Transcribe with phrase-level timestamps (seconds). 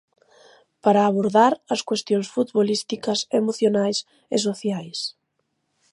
[0.83, 3.97] Para abordar as cuestións futbolísticas, emocionais
[4.35, 4.99] e sociais.